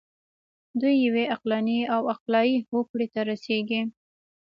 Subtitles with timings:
[0.81, 3.81] دوی یوې عقلاني او عقلایي هوکړې ته رسیږي.